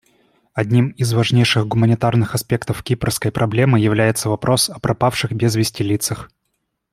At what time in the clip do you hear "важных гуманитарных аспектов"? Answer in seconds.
1.13-2.81